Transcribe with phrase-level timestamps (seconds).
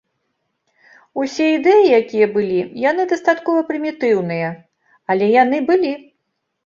[1.23, 2.57] Усе ідэі, якія былі,
[2.89, 4.49] яны дастаткова прымітыўныя,
[5.13, 5.93] але яны былі.